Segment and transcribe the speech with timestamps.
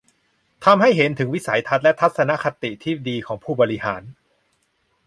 [0.65, 4.01] ทำให้เห็นถึงวิสัยทัศน์และทัศนคติที่ดีของผู้บริหาร